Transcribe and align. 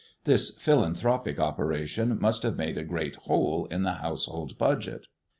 This 0.23 0.49
philanthropic 0.57 1.39
operation 1.39 2.19
must 2.19 2.41
have 2.41 2.57
made 2.57 2.75
a 2.75 2.83
great 2.83 3.17
hole 3.17 3.67
in 3.67 3.83
the 3.83 3.93
household 4.01 4.57
budget. 4.57 5.05